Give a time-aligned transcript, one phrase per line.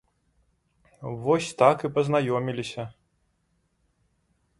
[1.27, 2.83] Вось так і пазнаёміліся.